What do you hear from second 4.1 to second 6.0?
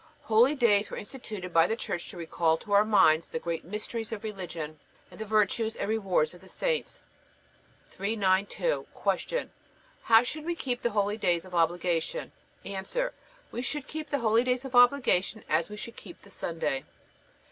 of religion and the virtues and